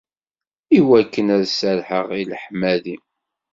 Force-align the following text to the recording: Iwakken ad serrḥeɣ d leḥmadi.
Iwakken 0.77 1.27
ad 1.35 1.43
serrḥeɣ 1.49 2.03
d 2.17 2.21
leḥmadi. 2.29 2.95